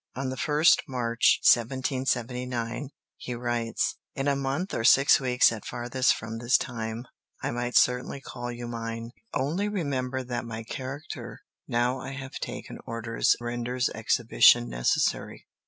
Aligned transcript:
On 0.15 0.31
the 0.31 0.35
1st 0.35 0.79
March, 0.87 1.41
1779, 1.43 2.89
he 3.17 3.35
writes: 3.35 3.97
"In 4.15 4.27
a 4.27 4.35
month 4.35 4.73
or 4.73 4.83
six 4.83 5.19
weeks 5.19 5.51
at 5.51 5.63
farthest 5.63 6.15
from 6.15 6.39
this 6.39 6.57
time 6.57 7.05
I 7.43 7.51
might 7.51 7.75
certainly 7.75 8.19
call 8.19 8.51
you 8.51 8.67
mine. 8.67 9.11
Only 9.31 9.69
remember 9.69 10.23
that 10.23 10.43
my 10.43 10.63
character 10.63 11.41
now 11.67 11.99
I 11.99 12.13
have 12.13 12.39
taken 12.39 12.79
orders 12.87 13.35
renders 13.39 13.89
exhibition 13.89 14.69
necessary. 14.69 15.45